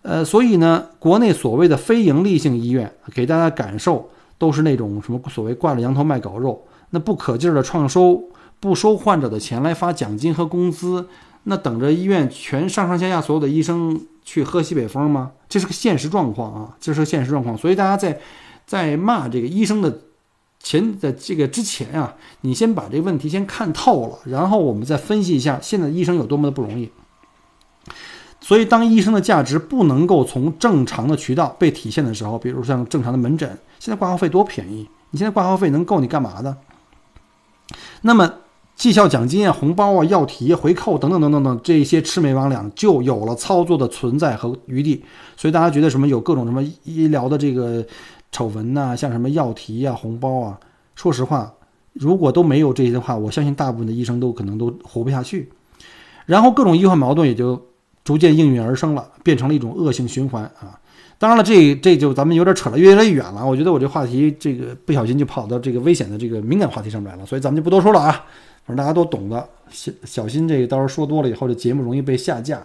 [0.03, 8.23] 呃，所以呢，国内所谓的非盈利性医院给大家感受都是那种什么所谓挂着羊头卖狗肉，那不可劲儿的创收，
[8.61, 11.09] 不收患者的钱来发奖金和工资，
[11.45, 15.33] 那等着医院全上上下下所有的医生去喝西北风吗？
[15.49, 17.57] 这是个现实状况啊，这是个现实状况。
[17.57, 18.21] 所以大家在
[18.67, 20.01] 在骂这个医生的
[20.59, 26.91] 前的这个之前啊，你先把这个问题先看透了，然后我们再分析一下现在医生有多么的不容易。
[28.41, 34.87] 所以，当医生的价值不能够从正常的渠道被体现的时候，比如像正常的门诊，现在挂号费多便宜？
[35.11, 36.55] 你现在挂号费能够你干嘛的？
[38.03, 38.31] 那么，
[38.77, 45.03] 绩效奖金啊、红包啊、药提、回扣等等等等等这些魑魅魍魉，就有了操作的存在和余地。
[45.37, 47.85] 所以，大家觉得什么有各种什么医疗的这个
[48.33, 50.59] 丑闻呐，像什么药提啊、红包啊，
[50.95, 51.53] 说实话，
[51.93, 55.51] 如果都没有这些的话，我相信大部分的医生都可能都活不下去。
[56.27, 57.61] 然后，各种医患矛盾也就。
[58.05, 60.79] 逐渐应运而生了，变成了一种恶性循环啊！
[61.19, 63.43] 当然了，这这就咱们有点扯了，越来越远了。
[63.47, 68.27] 我觉得我这话题这个不小心就跑到这个危险的这个敏感话题上面来了，所以咱们就不多说了啊。
[68.67, 72.63] 反正大家都懂的，小小心这个到时候说多了以后，这节目容易被下架。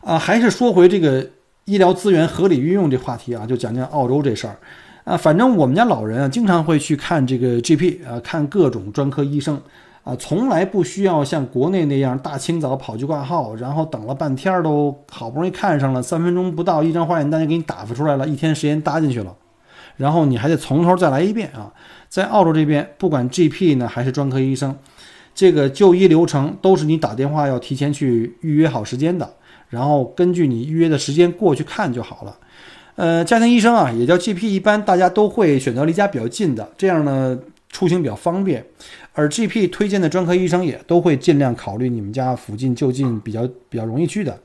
[0.00, 1.28] 啊，还是说回这个
[1.64, 4.56] 医疗资源合理运用这话题啊，就讲讲澳洲这事儿
[5.04, 5.16] 啊。
[5.16, 9.60] 反正我们家老人啊，经常会去看这个 GP 啊，看各种专科医生。
[10.04, 19.36] 啊，从来不需要像国内那样大清早跑去挂号，然后等了半天都好不容易看上了，三分钟不到一张化验单就给你打发出来了，一天时间搭进去了，
[19.96, 21.70] 然后你还得从头再来一遍啊。
[22.08, 24.76] 在澳洲这边，不管 GP 呢还是专科医生，
[25.34, 29.34] 这个就医流程都是你打电话要提前去预约好时间的，
[29.68, 32.36] 然后根据你预约的时间过去看就好了。
[32.96, 37.38] 呃，家庭医生啊，也叫 GP，一般大家都会选择离家比较近的，这样呢
[37.70, 38.64] 出行比较方便。
[39.12, 44.36] 而 GP 推荐的专科医生也都会尽量考虑你们家附近就近比较比较容易去的，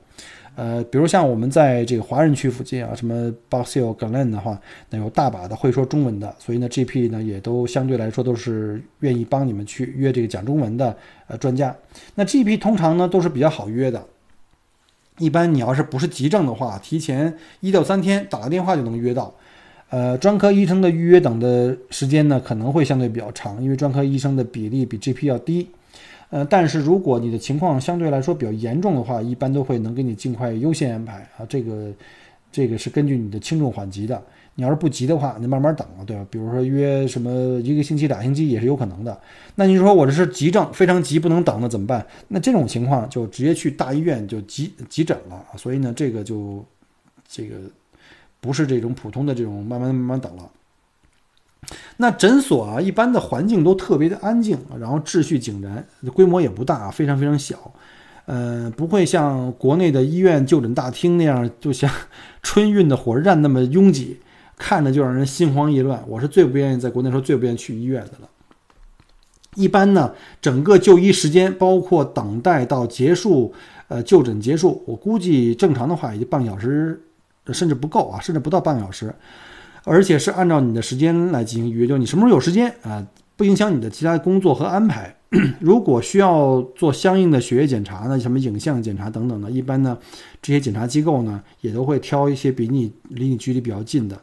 [0.55, 4.59] 呃，比如像我们在这个华人区附近啊，什么 Box Hill、Glen 的话，
[4.91, 10.95] 那有大把的会说中文的，所以呢，GP 呢也都相对来说都是愿意帮你们去约这个讲中文的
[11.27, 11.75] 呃专家。
[12.15, 14.05] 那 GP 通常呢都是比较好约的，
[15.17, 19.33] 一般你要是不是急症的话，提前一到三天打个电话就能约到。
[19.89, 25.67] 呃，专科医生的预约等的时间呢，可能会相对比较长，因为专科医生的比例比 GP 要低。
[26.33, 31.45] 呃，但是如果你的情况相对来说比较严重的话，一般都会能给你尽快优先安排啊。
[31.47, 31.91] 这个，
[32.51, 34.19] 这个是根据你的轻重缓急的。
[34.55, 36.25] 你要是不急的话，你慢慢等，对吧？
[36.31, 39.15] 比如说约什么一个星期、俩星期也是有可能的。
[39.53, 42.03] 那你说我这是急症，非常急，不能等，了怎么办？
[42.27, 45.45] 那这种情况就直接去大医院就急急诊了。
[45.55, 46.65] 所以呢，这个就
[47.27, 47.55] 这个。
[48.41, 50.49] 不是这种普通的这种慢慢慢慢等了。
[51.97, 57.73] 那诊所啊，一般的环境都特别的安静，然后秩序井然，规模也不大，非常非常小。
[58.25, 61.91] 呃，不会像国内的医院就诊大厅那样，就像
[62.41, 64.19] 春运的火车站那么拥挤，
[64.57, 66.01] 看着就让人心慌意乱。
[66.07, 68.29] 我是最不愿意在国内时候最不愿意去医院的了。
[69.55, 73.53] 一般呢，整个就医时间包括等待到结束，
[73.87, 76.99] 呃，就诊结束，我估计正常的话也就半个小时，
[77.51, 79.13] 甚至不够啊，甚至不到半个小时，
[79.83, 85.15] 而且是按照你的时间来进行预约，就你什么时候有时间啊，不影响你的其他工作和安排。
[85.59, 89.97] 如果需要做相应的血液检查呢，什么影像检查等等的，一般呢，
[90.43, 94.15] 这些检查机构呢也都会挑一些比你离你距离比较近的。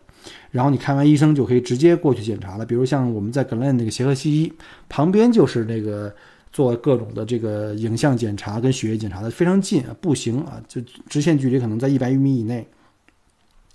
[0.52, 4.52] 然后你看完医生就可以直接过去检查了，比如像我们在格兰那个协和西医
[4.88, 6.14] 旁边就是那个
[6.52, 12.64] 做各种的这个影像检查跟血液检查的非常近，步行啊就直线距离可能在一百余米以内。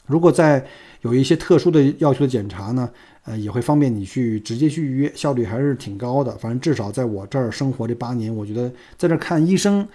[0.06, 0.66] 如果在
[1.02, 2.90] 有一些特殊的要求的检查呢，
[3.26, 6.32] 呃也会方便你去直接去预约，效率还是挺高的。
[6.38, 9.88] 反正至少在我这儿生活这八年，我觉得在这看医生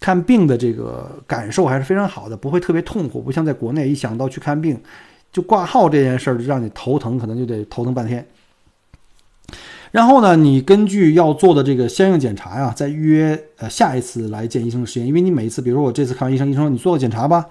[0.00, 4.78] 看病的这个感受还是非常好的，不会特别痛苦，不像在国内一想到去看病。
[5.32, 8.26] 就挂号这件事儿，就让你头疼，可能就得头疼半天。
[9.90, 15.06] 然后呢，你根据要做的这个相应检查呀，再预约呃下一次来见医生的时间。
[15.06, 17.44] 因为你每一次，比如说我这次看完医生，医生说你做个检查吧，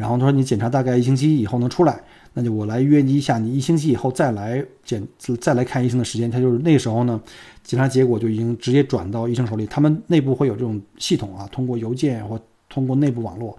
[0.00, 2.00] 然后他说你检查大概一星期以后能出来，
[2.32, 5.06] 那就我来约你一下，你一星期以后再来检
[5.38, 6.30] 再来看医生的时间。
[6.30, 7.20] 他就是那时候呢，
[7.62, 13.56] 检查结果就已经直接转到医生手里，他们内部会有这种系统啊，通过邮件或通过内部网络。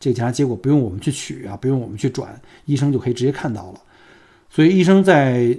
[0.00, 2.28] 这个检查结果不用我们去取啊，不用我们去转，
[2.64, 3.80] 医生就可以直接看到了。
[4.50, 5.56] 所以医生在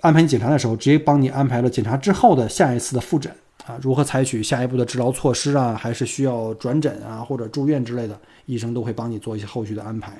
[0.00, 3.30] 安排你检查的时候，直接帮你安排了检查之后的下一次的复诊
[3.66, 10.12] 啊，如何采取下一步的治疗措施啊，还是需要转诊啊或者住院之类的，医生都会帮你做一些后续的安排。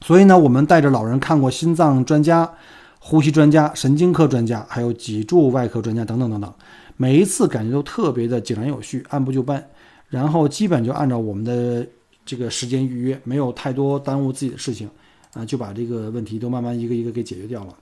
[0.00, 2.50] 所以呢，我们带着老人看过心脏专家、
[2.98, 6.52] 呼吸专家、神经科专家，还有脊柱外科专家等等等等，
[6.96, 9.64] 每一次感觉都特别的井然有序，按部就班，
[10.08, 11.86] 然后基本就按照我们的。
[12.26, 14.88] 这个时间预约没有太多耽误自己的事情，
[15.32, 17.74] 啊，就把这个问题都慢慢一个一个给解决掉了。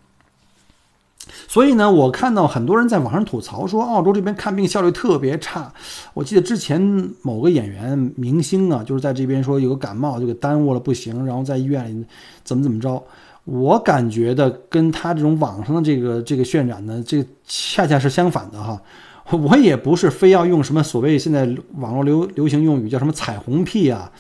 [1.47, 5.73] 所以呢，我看到很多人在网上吐槽说，澳洲这边看病效率特别差。
[6.15, 6.81] 我记得之前
[7.23, 12.05] 某个演员明星啊，就是在这边说有个感冒就给耽误了不行，然后在医院里
[12.45, 13.03] 怎么怎么着。
[13.45, 18.81] 我感觉的跟他这种网上的这个这个渲染呢，这恰恰是相反的哈。
[19.31, 24.11] 我也不是非要用什么所谓现在网络流流行用语叫什么彩虹屁啊。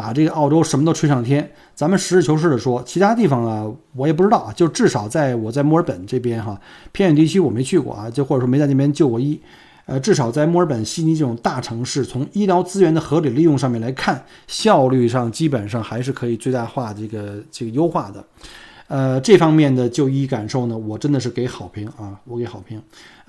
[0.00, 4.52] 把这个澳洲什么都吹上天，咱们实事求是的说，其他地方啊，我也不知道啊。
[4.54, 6.58] 就至少在我在墨尔本这边哈，
[6.92, 9.38] 偏远地区我没去过啊，就或者说没在那边就过医。
[9.84, 18.24] 呃，至少在墨尔本、悉尼这种大城市，从医疗资源的合理利用上面来看，效率上基本上还是可以最大化这个这个优化的。
[18.86, 22.80] 呃，这方面的就医感受呢，我真的是给好评啊，我给好评。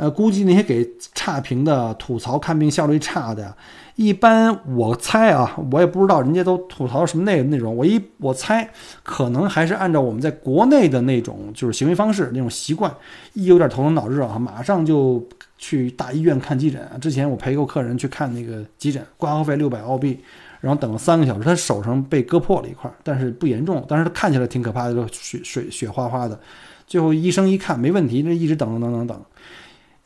[0.01, 3.55] 呃，估计那些给差评的、吐槽看病效率差的，
[3.95, 7.77] 一般我猜啊，我也不知道人家都吐槽什么内内容。
[7.77, 8.67] 我一我猜，
[9.03, 12.91] 可能还是按照我们在国内的那种就是行为方式、那种习惯，
[13.33, 15.23] 一有点头疼脑热啊，马上就
[15.59, 16.81] 去大医院看急诊。
[16.99, 20.19] 之前我陪过客人去看那个急诊，挂号费六百澳币。
[20.61, 26.39] 然后等了三个小时，他手上被割破了一块，但是不严重，但是他看起来挺可怕的，血水血花花的。
[26.87, 29.21] 最后医生一看没问题，那一直等等等等等。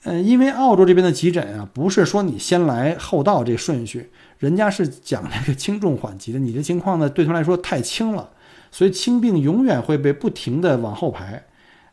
[0.05, 6.37] 嗯，因为澳洲这边的急诊啊，不是说你先来后到这顺序，人家是讲这个轻重缓急的。
[6.37, 8.29] 你的情况呢，对他来说太轻了，
[8.71, 11.43] 所以轻病永远会被不停的往后排。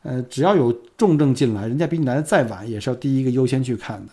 [0.02, 4.12] 呃，只要有重症进来，人家比你来的再晚，也是要第一个优先去看的。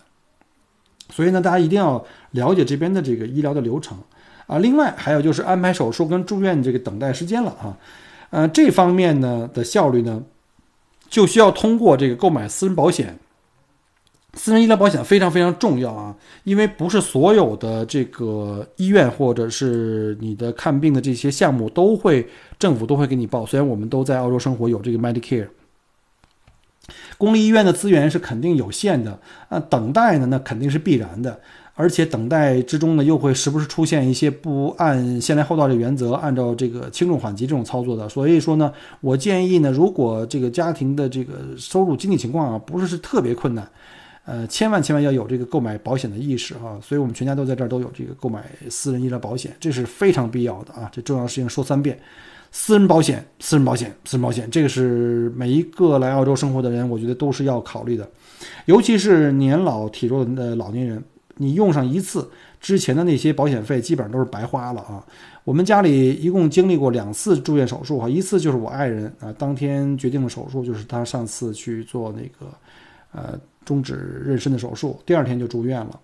[1.10, 3.98] 所以呢，大家一定要了解这边的这个医疗的流程。
[4.46, 7.76] 啊，另外还有就是安排手术跟住院这个等待时间了啊，
[8.30, 10.22] 呃，这方面呢的效率呢，
[11.08, 13.18] 就需要通过这个购买私人保险，
[14.34, 16.14] 私人医疗保险非常非常重要啊，
[16.44, 25.48] 因为不是所有的这个医院或者是你的看病的这些项目都会政府都会给你报，虽然我们都在澳洲生活有这个 Medicare，
[27.18, 31.40] 公立医院的资源是肯定有限的啊，等待呢那肯定是必然的。
[31.74, 38.06] 而且等待之中呢，又会时不时出现一些不按先来后到的原则，按照这个轻重缓急这种操作的。
[38.06, 43.66] 所以说呢，我建议呢，如果这个家庭的这个收入经济情况啊，不是是特别困难，
[44.30, 46.78] 呃，千万千万要有这个购买保险的意识啊。
[46.80, 50.88] 所以我们全家都在这儿都有这个购买私人医疗保险，这是非常必要的啊。
[50.92, 51.98] 这重要事情说三遍：
[52.52, 58.08] 私人保险，私人保险，私人保险，这个是每一个来澳洲生活的人，我觉得都是要考虑的，
[58.66, 61.02] 尤其是年老体弱的老年人。
[61.42, 65.02] 你用上一次之前的那些保险费，基本上都是白花了啊！
[65.42, 72.52] 我们家里一共经历过两次住院手术哈，一次就是我爱人啊当天决定的手术，就是他上次去做那个
[73.12, 76.00] 呃终止妊娠的手术，第二天就住院了。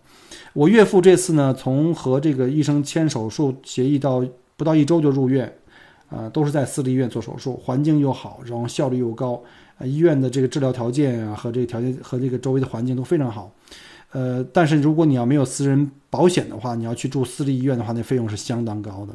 [0.53, 4.25] 我岳父这次呢，从和这个医生签手术协议到
[4.57, 5.53] 不到一周就入院，
[6.11, 9.43] 呃，都是在私立医院做手术，环境又好，然后效率又高，
[9.79, 13.51] 呃，医院的这个治疗条件啊和这个条件和这个周围的环境都非常好。
[14.13, 19.15] 呃，但是如果你要没有私人保险的话，你要去住私立医院的话，那费用是相当高的。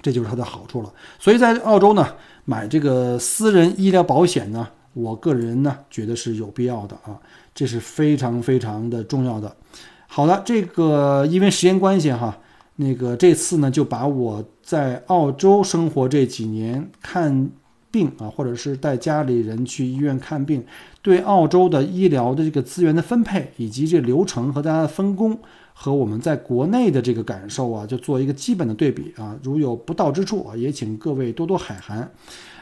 [0.00, 0.92] 这就是它的好处了。
[1.18, 2.14] 所以在澳洲呢，
[2.44, 7.20] 买这个私人医疗保险呢，我个人呢觉得是有必要的啊，
[7.54, 9.54] 这是非常非常的重要的。
[10.06, 12.38] 好的，这个因为时间关系哈，
[12.76, 17.50] 那个这次呢就把我在澳洲生活这几年看
[17.90, 20.64] 病啊，或者是带家里人去医院看病。
[21.02, 25.38] 对澳洲的医疗的这个资源的分配，以及这流程和大家的分工，
[25.74, 29.36] 和我们在国内的这个感受啊，就做一个基本的对比啊。
[29.42, 32.10] 如有不到之处啊，也请各位多多海涵。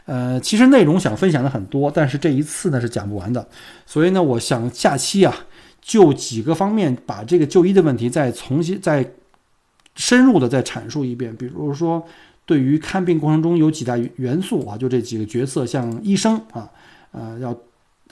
[0.04, 3.46] 呃，其实内容想分享的很多，但是这一次呢是讲不完的，
[3.86, 5.34] 所以呢，我想下期啊，
[5.80, 9.12] 就几个方面把这个就医的问题再重新再
[9.94, 11.34] 深入的再阐述一遍。
[11.36, 12.04] 比如说，
[12.44, 16.70] 对于看病过程中有几大元素啊，就这几个角色，像医生啊，
[17.12, 17.56] 呃，要。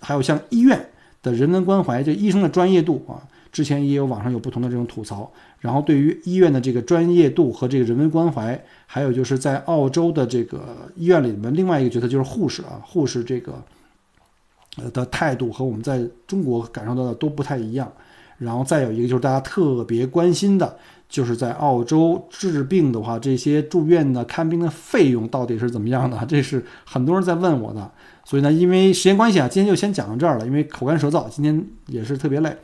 [0.02, 0.88] 还有像医院
[1.22, 3.20] 的人文关怀，这医生的专业度啊，
[3.52, 5.30] 之前也有网上有不同的这种吐槽。
[5.58, 10.62] 然后对于医院的这个专业度和这个人文关怀，还有就是在澳洲的这个
[10.96, 13.62] 医院里面，另外一个角色就是护士啊，护士这个
[14.78, 17.92] 呃的态度和我们在中国感受到的都不太一样。
[18.38, 20.78] 然后再有一个就是大家特别关心的，
[21.10, 26.18] 就是在澳洲治病的话，这些住院的看病的费用到底是怎么样的？
[26.26, 27.90] 这是很多人在问我的。
[28.24, 30.46] 所以呢，因为时间关系啊，今天就先讲到这儿了。
[30.46, 32.56] 因为口干舌燥，今天也是特别累。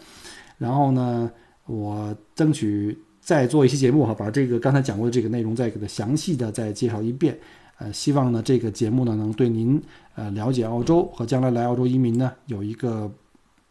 [0.59, 1.30] 然后呢，
[1.66, 7.38] 我争取再做一期节目哈，把这个刚才讲过的这个内容再给它详细的再介绍一遍。
[7.78, 9.80] 呃，希望呢这个节目呢能对您
[10.14, 13.11] 呃了解澳洲和将来来澳洲移民呢有一个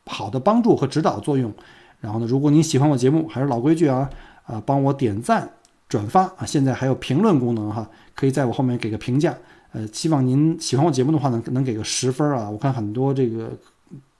[0.05, 1.51] 好的帮助和指导作用。
[1.99, 4.07] 然后呢，如果您喜欢我节目，还是老规矩啊，
[4.45, 5.49] 啊，帮我点赞、
[5.89, 9.35] 转发啊，现在还有评论功能哈，可以在我后面给个评价。
[9.71, 12.47] 呃，希望您喜欢我节目的话呢，能给个十分啊！
[12.47, 13.51] 我看很多这个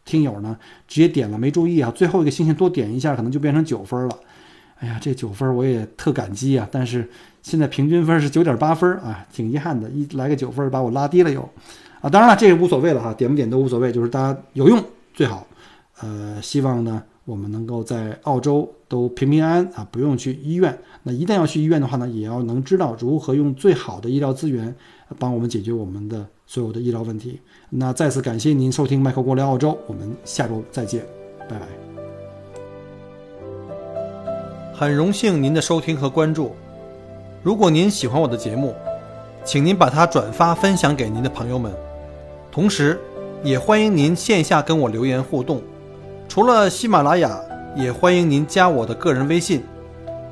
[0.05, 4.17] 听友呢，直接点了没注意啊，最后一个星星多点一下，可能就变成九分了。
[4.77, 6.67] 哎呀，这九分我也特感激啊！
[6.71, 7.09] 但是
[7.41, 11.41] 现在平均分是九点八分啊，挺遗憾的，一来个九分把我拉低了又。
[12.01, 14.81] 啊，当然了，这也无所谓了哈，点不点都无所谓，就是大家有用
[15.13, 15.45] 最好。
[15.99, 17.03] 呃，希望呢。
[17.25, 20.77] 我们能够在澳洲都平平安安啊，不用去医院。
[21.01, 24.75] 那一旦要去医院的话呢，也要能知道如何用最好的医疗资源
[25.17, 27.39] 帮我们解决我们的所有的医疗问题。
[27.69, 31.05] 那再次感谢您收听麦克国聊澳洲，我们下周再见，
[31.49, 31.65] 拜拜。
[34.73, 36.53] 很荣幸您的收听和关注。
[37.41, 38.73] 如果您喜欢我的节目，
[39.43, 41.71] 请您把它转发分享给您的朋友们，
[42.51, 42.99] 同时
[43.43, 45.61] 也欢迎您线下跟我留言互动。
[46.27, 47.39] 除了喜马拉雅，
[47.75, 49.63] 也欢迎您加我的个人微信，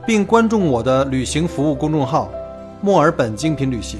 [0.08, 2.30] 并关注我的旅行服务公众号
[2.82, 4.00] “墨尔本精品旅行”。